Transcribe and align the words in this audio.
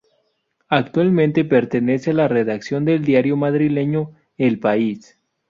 Actualmente 0.69 1.45
pertenece 1.45 2.09
a 2.09 2.15
la 2.15 2.27
redacción 2.27 2.85
del 2.85 3.05
diario 3.05 3.37
madrileño 3.37 4.09
El 4.35 4.57
País. 4.59 5.19